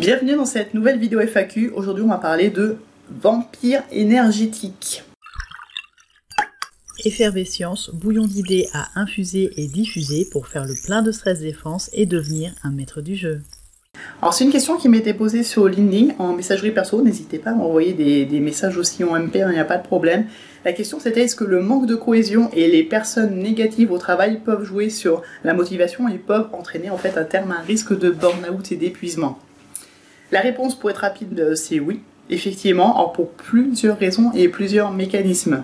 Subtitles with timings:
[0.00, 1.70] Bienvenue dans cette nouvelle vidéo FAQ.
[1.76, 2.78] Aujourd'hui, on va parler de
[3.08, 5.04] vampire énergétique.
[7.04, 12.06] Effervescience, bouillon d'idées à infuser et diffuser pour faire le plein de stress défense et
[12.06, 13.40] devenir un maître du jeu.
[14.20, 17.54] Alors c'est une question qui m'était posée sur LinkedIn en messagerie perso, n'hésitez pas à
[17.54, 20.26] m'envoyer des, messages aussi en MP, il n'y a pas de problème.
[20.64, 24.40] La question c'était est-ce que le manque de cohésion et les personnes négatives au travail
[24.44, 28.10] peuvent jouer sur la motivation et peuvent entraîner en fait à terme un risque de
[28.10, 29.38] burn-out et d'épuisement?
[30.32, 35.62] La réponse pour être rapide, euh, c'est oui, effectivement, pour plusieurs raisons et plusieurs mécanismes.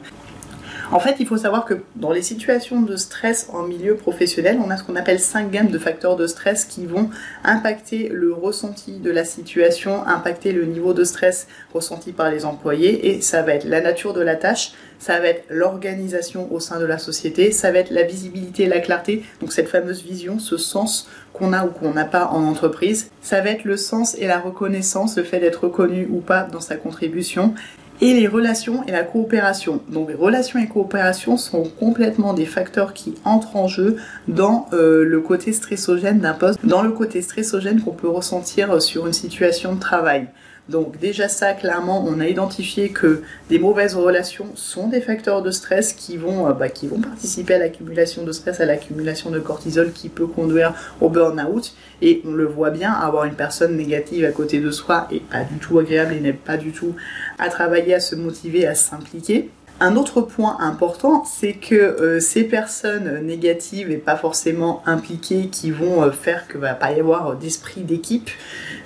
[0.92, 4.70] En fait, il faut savoir que dans les situations de stress en milieu professionnel, on
[4.70, 7.10] a ce qu'on appelle cinq gammes de facteurs de stress qui vont
[7.44, 13.08] impacter le ressenti de la situation, impacter le niveau de stress ressenti par les employés
[13.08, 16.80] et ça va être la nature de la tâche, ça va être l'organisation au sein
[16.80, 20.56] de la société, ça va être la visibilité, la clarté, donc cette fameuse vision, ce
[20.56, 24.26] sens qu'on a ou qu'on n'a pas en entreprise, ça va être le sens et
[24.26, 27.54] la reconnaissance, le fait d'être reconnu ou pas dans sa contribution,
[28.00, 29.80] et les relations et la coopération.
[29.88, 33.96] Donc les relations et coopération sont complètement des facteurs qui entrent en jeu
[34.28, 39.06] dans euh, le côté stressogène d'un poste, dans le côté stressogène qu'on peut ressentir sur
[39.06, 40.28] une situation de travail.
[40.70, 45.50] Donc déjà ça, clairement, on a identifié que des mauvaises relations sont des facteurs de
[45.50, 49.40] stress qui vont, euh, bah, qui vont participer à l'accumulation de stress, à l'accumulation de
[49.40, 51.74] cortisol qui peut conduire au burn-out.
[52.02, 55.42] Et on le voit bien, avoir une personne négative à côté de soi est pas
[55.42, 56.94] du tout agréable et n'est pas du tout
[57.40, 59.50] à travailler, à se motiver, à s'impliquer.
[59.82, 65.70] Un autre point important, c'est que euh, ces personnes négatives et pas forcément impliquées qui
[65.70, 68.28] vont euh, faire que va pas y avoir d'esprit d'équipe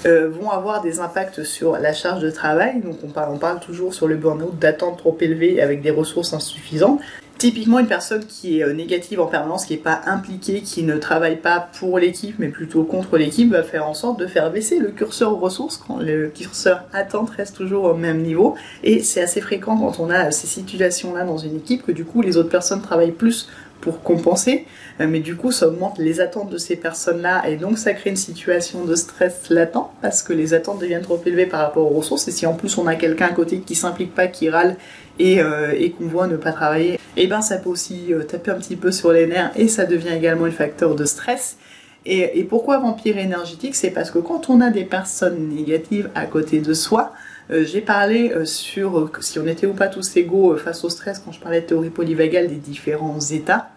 [0.07, 2.81] euh, vont avoir des impacts sur la charge de travail.
[2.81, 6.33] Donc on parle, on parle toujours sur le burn-out d'attente trop élevée avec des ressources
[6.33, 7.01] insuffisantes.
[7.39, 10.97] Typiquement, une personne qui est euh, négative en permanence, qui n'est pas impliquée, qui ne
[10.97, 14.79] travaille pas pour l'équipe, mais plutôt contre l'équipe, va faire en sorte de faire baisser
[14.79, 18.55] le curseur aux ressources quand le curseur attente reste toujours au même niveau.
[18.85, 22.23] Et c'est assez fréquent quand on a ces situations-là dans une équipe que du coup
[22.23, 23.49] les autres personnes travaillent plus
[23.85, 24.65] pour compenser,
[24.99, 28.09] euh, mais du coup ça augmente les attentes de ces personnes-là et donc ça crée
[28.09, 31.95] une situation de stress latent parce que les attentes deviennent trop élevées par rapport aux
[31.95, 32.27] ressources.
[32.27, 34.77] Et si en plus on a quelqu'un à côté qui s'implique pas, qui râle
[35.19, 38.53] et, euh, qu'on voit ne pas travailler, et eh ben ça peut aussi euh, taper
[38.53, 41.59] un petit peu sur les nerfs et ça devient également un facteur de stress.
[42.07, 43.75] Et, et pourquoi vampire énergétique?
[43.75, 47.13] C'est parce que quand on a des personnes négatives à côté de soi,
[47.51, 51.33] j'ai parlé euh, sur si on était ou pas tous égaux face au stress quand
[51.33, 53.71] je parlais de théorie polyvagale des différents états.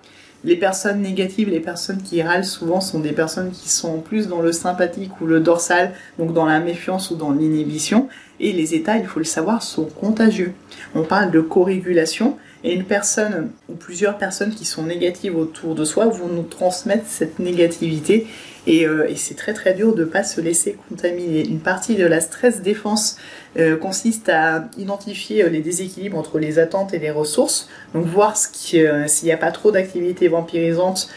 [0.44, 4.42] Les personnes négatives, les personnes qui râlent souvent sont des personnes qui sont plus dans
[4.42, 8.08] le sympathique ou le dorsal, donc dans la méfiance ou dans l'inhibition.
[8.40, 10.54] Et les états, il faut le savoir, sont contagieux.
[10.94, 15.86] On parle de co-régulation et une personne ou plusieurs personnes qui sont négatives autour de
[15.86, 18.28] soi vont nous transmettre cette négativité
[18.68, 21.48] euh, et, c'est très très dur de ne pas se laisser contaminer.
[21.48, 23.18] Une partie de la stress défense
[23.58, 28.36] euh, consiste à identifier euh, les déséquilibres entre les attentes et les ressources, donc voir
[28.36, 28.90] s'il
[29.24, 31.10] n'y a pas trop d'activités vampirisantes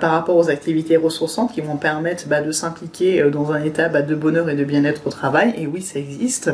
[0.00, 4.00] par rapport aux activités ressourçantes qui vont permettre bah, de s'impliquer dans un état bah,
[4.00, 5.52] de bonheur et de bien-être au travail.
[5.58, 6.50] Et oui, ça existe.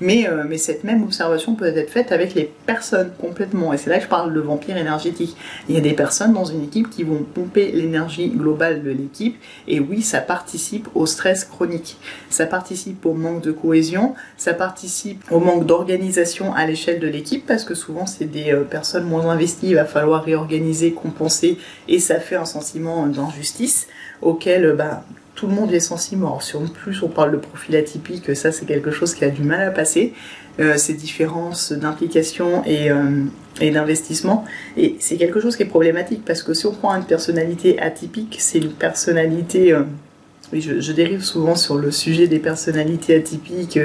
[0.00, 3.72] Mais, euh, mais cette même observation peut être faite avec les personnes complètement.
[3.72, 5.36] Et c'est là que je parle de vampire énergétique.
[5.68, 9.36] Il y a des personnes dans une équipe qui vont pomper l'énergie globale de l'équipe.
[9.68, 11.98] Et oui, ça participe au stress chronique.
[12.30, 14.14] Ça participe au manque de cohésion.
[14.36, 18.64] Ça participe au manque d'organisation à l'échelle de l'équipe parce que souvent c'est des euh,
[18.64, 19.68] personnes moins investies.
[19.70, 21.58] Il va falloir réorganiser, compenser.
[21.88, 23.88] Et ça fait un sentiment d'injustice
[24.22, 25.04] auquel bah,
[25.36, 26.24] tout le monde est sensible.
[26.24, 29.30] Alors, si en plus on parle de profil atypique, ça c'est quelque chose qui a
[29.30, 30.12] du mal à passer.
[30.58, 33.24] Euh, ces différences d'implication et, euh,
[33.60, 34.46] et d'investissement.
[34.78, 38.38] Et c'est quelque chose qui est problématique parce que si on prend une personnalité atypique,
[38.40, 39.82] c'est une personnalité euh,
[40.52, 43.78] oui, je, dérive souvent sur le sujet des personnalités atypiques,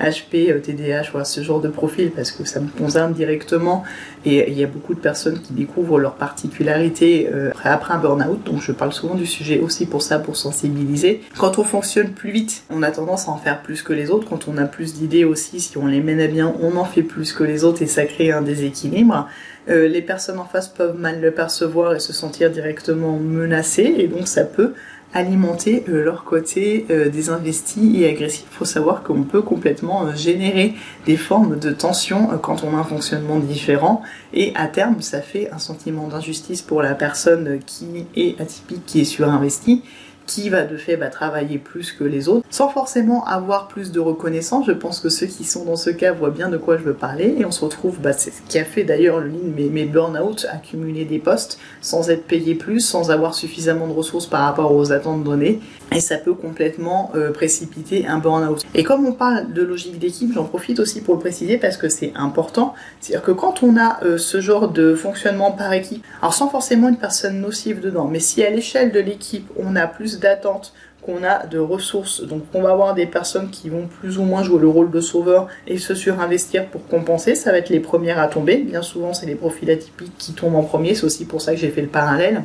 [0.00, 3.84] HP, TDAH, voilà, ce genre de profil, parce que ça me concerne directement.
[4.24, 8.42] Et il y a beaucoup de personnes qui découvrent leurs particularités euh, après un burn-out,
[8.44, 11.22] donc je parle souvent du sujet aussi pour ça, pour sensibiliser.
[11.38, 14.28] Quand on fonctionne plus vite, on a tendance à en faire plus que les autres.
[14.28, 17.02] Quand on a plus d'idées aussi, si on les mène à bien, on en fait
[17.02, 19.28] plus que les autres et ça crée un déséquilibre.
[19.68, 24.06] Euh, les personnes en face peuvent mal le percevoir et se sentir directement menacées, et
[24.06, 24.74] donc ça peut
[25.16, 28.44] alimenter euh, leur côté euh, désinvesti et agressif.
[28.52, 30.74] Il faut savoir qu'on peut complètement euh, générer
[31.06, 34.02] des formes de tension quand on a un fonctionnement différent
[34.34, 39.00] et à terme ça fait un sentiment d'injustice pour la personne qui est atypique, qui
[39.00, 39.82] est surinvestie
[40.26, 44.00] qui va de fait va travailler plus que les autres, sans forcément avoir plus de
[44.00, 44.66] reconnaissance.
[44.66, 46.94] Je pense que ceux qui sont dans ce cas voient bien de quoi je veux
[46.94, 50.46] parler, et on se retrouve, bah, c'est ce qui a fait d'ailleurs mes, mes burn-out,
[50.50, 54.92] accumuler des postes sans être payé plus, sans avoir suffisamment de ressources par rapport aux
[54.92, 55.60] attentes données.
[55.96, 58.62] Et ça peut complètement euh, précipiter un burn-out.
[58.74, 61.88] Et comme on parle de logique d'équipe, j'en profite aussi pour le préciser parce que
[61.88, 62.74] c'est important.
[63.00, 66.90] C'est-à-dire que quand on a euh, ce genre de fonctionnement par équipe, alors sans forcément
[66.90, 71.24] une personne nocive dedans, mais si à l'échelle de l'équipe on a plus d'attentes, qu'on
[71.24, 74.60] a de ressources, donc on va avoir des personnes qui vont plus ou moins jouer
[74.60, 78.26] le rôle de sauveur et se surinvestir pour compenser, ça va être les premières à
[78.26, 78.56] tomber.
[78.56, 81.58] Bien souvent c'est les profils atypiques qui tombent en premier, c'est aussi pour ça que
[81.58, 82.42] j'ai fait le parallèle.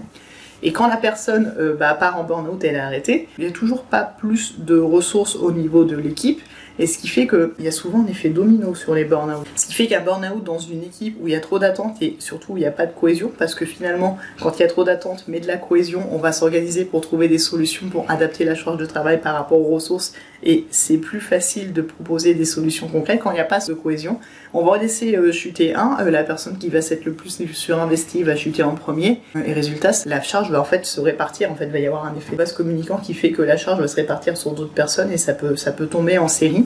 [0.64, 3.54] Et quand la personne euh, bah, part en burn-out, elle est arrêtée, il n'y a
[3.54, 6.42] toujours pas plus de ressources au niveau de l'équipe.
[6.80, 9.46] Et ce qui fait qu'il y a souvent un effet domino sur les burn-out.
[9.56, 12.16] Ce qui fait qu'un burn-out dans une équipe où il y a trop d'attentes et
[12.20, 14.68] surtout où il n'y a pas de cohésion, parce que finalement, quand il y a
[14.68, 18.46] trop d'attentes mais de la cohésion, on va s'organiser pour trouver des solutions pour adapter
[18.46, 20.14] la charge de travail par rapport aux ressources.
[20.44, 23.74] Et c'est plus facile de proposer des solutions concrètes quand il n'y a pas de
[23.74, 24.20] cohésion.
[24.54, 28.24] On va laisser euh, chuter un, euh, la personne qui va s'être le plus surinvestie
[28.24, 29.22] va chuter en premier.
[29.46, 31.52] Et résultat, la charge va en fait se répartir.
[31.52, 33.80] En fait, il va y avoir un effet base communicant qui fait que la charge
[33.80, 36.66] va se répartir sur d'autres personnes et ça peut, ça peut tomber en série.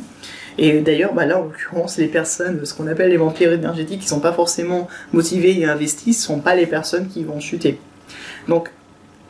[0.58, 4.08] Et d'ailleurs, bah là, en l'occurrence, les personnes, ce qu'on appelle les vampires énergétiques, qui
[4.08, 7.78] sont pas forcément motivés et investis, sont pas les personnes qui vont chuter.
[8.48, 8.70] Donc,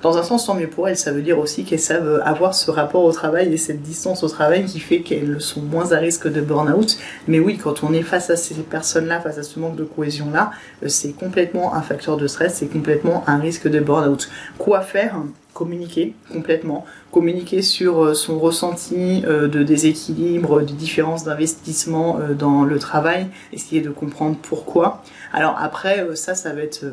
[0.06, 0.98] dans un sens, tant mieux pour elles.
[0.98, 4.30] Ça veut dire aussi qu'elles savent avoir ce rapport au travail et cette distance au
[4.30, 7.00] travail qui fait qu'elles sont moins à risque de burn-out.
[7.28, 10.52] Mais oui, quand on est face à ces personnes-là, face à ce manque de cohésion-là,
[10.84, 14.30] euh, c'est complètement un facteur de stress, c'est complètement un risque de burn-out.
[14.60, 15.16] Quoi faire?
[15.56, 22.78] Communiquer complètement, communiquer sur euh, son ressenti euh, de déséquilibre, de différence d'investissement dans le
[22.78, 25.02] travail, essayer de comprendre pourquoi.
[25.34, 26.86] Alors après, ça, ça va être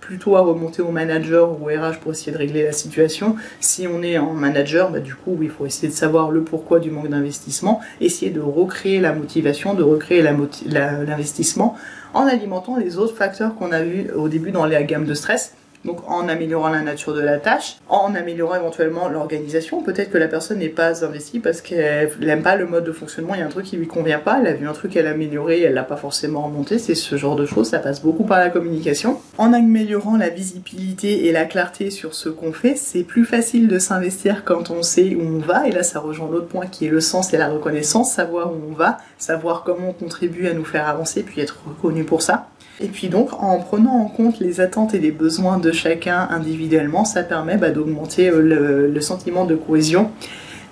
[0.00, 3.36] plutôt à remonter au manager ou au RH pour essayer de régler la situation.
[3.60, 6.78] Si on est en manager, bah, du coup, il faut essayer de savoir le pourquoi
[6.78, 11.76] du manque d'investissement, essayer de recréer la motivation, de recréer l'investissement
[12.14, 15.54] en alimentant les autres facteurs qu'on a vus au début dans la gamme de stress
[15.86, 19.82] donc en améliorant la nature de la tâche, en améliorant éventuellement l'organisation.
[19.82, 23.34] Peut-être que la personne n'est pas investie parce qu'elle n'aime pas le mode de fonctionnement,
[23.34, 25.06] il y a un truc qui lui convient pas, elle a vu un truc qu'elle
[25.06, 28.24] a amélioré, elle l'a pas forcément remonté, c'est ce genre de choses, ça passe beaucoup
[28.24, 29.20] par la communication.
[29.38, 33.78] En améliorant la visibilité et la clarté sur ce qu'on fait, c'est plus facile de
[33.78, 36.90] s'investir quand on sait où on va, et là ça rejoint l'autre point qui est
[36.90, 40.64] le sens et la reconnaissance, savoir où on va, savoir comment on contribue à nous
[40.64, 42.48] faire avancer, puis être reconnu pour ça.
[42.80, 47.04] Et puis donc, en prenant en compte les attentes et les besoins de chacun individuellement,
[47.04, 50.10] ça permet bah, d'augmenter euh, le, sentiment de cohésion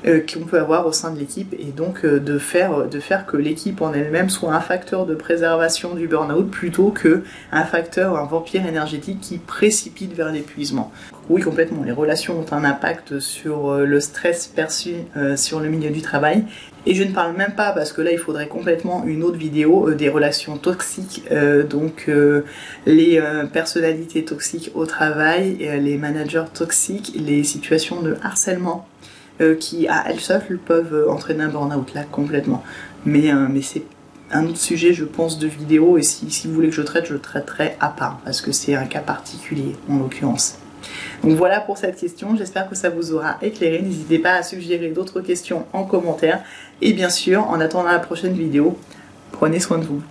[0.06, 3.24] euh, qu'on peut avoir au sein de l'équipe et donc euh, de, faire, de faire
[3.24, 7.22] que l'équipe en elle-même soit un facteur de préservation du burn-out plutôt que
[7.52, 10.92] un facteur, un vampire énergétique qui précipite vers l'épuisement.
[11.30, 11.82] Oui, complètement.
[11.84, 14.94] Les relations ont un impact sur le stress perçu
[15.36, 16.44] sur le milieu du travail
[16.86, 19.88] et je ne parle même pas, parce que là il faudrait complètement une autre vidéo,
[19.88, 22.42] euh, des relations toxiques, euh, donc euh,
[22.84, 23.22] les
[23.52, 28.86] personnalités toxiques au travail, les managers toxiques, les situations de harcèlement
[29.58, 32.62] qui à elles seules peuvent entraîner un burn-out là complètement.
[33.04, 33.82] Mais, mais c'est
[34.30, 37.06] un autre sujet, je pense, de vidéo, et si, si vous voulez que je traite,
[37.06, 40.58] je traiterai à part, parce que c'est un cas particulier en l'occurrence.
[41.22, 43.80] Donc voilà pour cette question, j'espère que ça vous aura éclairé.
[43.82, 46.42] N'hésitez pas à suggérer d'autres questions en commentaire.
[46.80, 48.78] Et bien sûr, en attendant la prochaine vidéo,
[49.32, 50.02] prenez soin de vous.